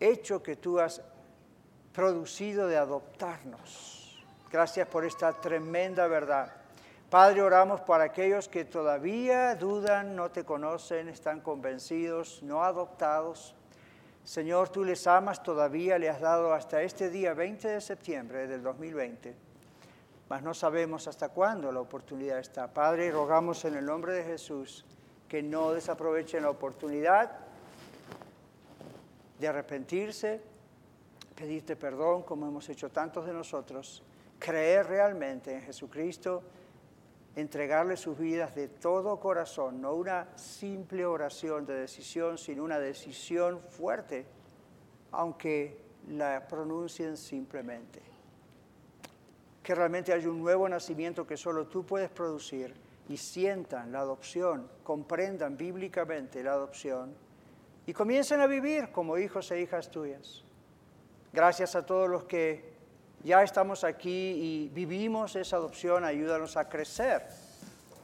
[0.00, 1.00] hecho que tú has
[1.92, 3.95] producido de adoptarnos
[4.56, 6.50] Gracias por esta tremenda verdad.
[7.10, 13.54] Padre, oramos para aquellos que todavía dudan, no te conocen, están convencidos, no adoptados.
[14.24, 18.62] Señor, tú les amas todavía, le has dado hasta este día 20 de septiembre del
[18.62, 19.36] 2020,
[20.30, 22.72] mas no sabemos hasta cuándo la oportunidad está.
[22.72, 24.86] Padre, rogamos en el nombre de Jesús
[25.28, 27.30] que no desaprovechen la oportunidad
[29.38, 30.40] de arrepentirse,
[31.34, 34.02] pedirte perdón como hemos hecho tantos de nosotros
[34.38, 36.42] creer realmente en Jesucristo,
[37.34, 43.60] entregarle sus vidas de todo corazón, no una simple oración de decisión, sino una decisión
[43.60, 44.26] fuerte,
[45.12, 48.00] aunque la pronuncien simplemente.
[49.62, 52.74] Que realmente haya un nuevo nacimiento que solo tú puedes producir
[53.08, 57.14] y sientan la adopción, comprendan bíblicamente la adopción
[57.86, 60.42] y comiencen a vivir como hijos e hijas tuyas.
[61.32, 62.75] Gracias a todos los que
[63.24, 67.22] ya estamos aquí y vivimos esa adopción, ayúdanos a crecer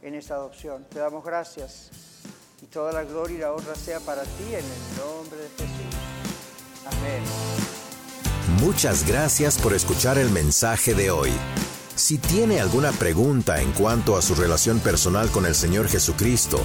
[0.03, 0.85] en esa adopción.
[0.85, 1.91] Te damos gracias
[2.61, 5.97] y toda la gloria y la honra sea para ti en el nombre de Jesús.
[6.87, 7.23] Amén.
[8.61, 11.31] Muchas gracias por escuchar el mensaje de hoy.
[11.95, 16.59] Si tiene alguna pregunta en cuanto a su relación personal con el Señor Jesucristo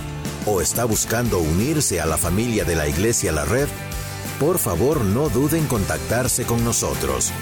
[0.46, 3.68] o está buscando unirse a la familia de la Iglesia La Red,
[4.40, 7.34] por favor no duden en contactarse con nosotros.